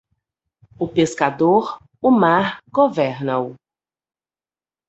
O 0.79 0.87
pescador, 0.87 1.77
o 2.01 2.09
mar, 2.09 2.57
governa-o. 2.73 3.55